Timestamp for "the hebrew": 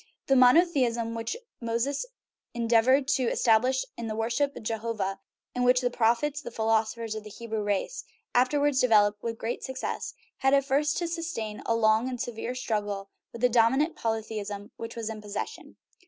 7.23-7.61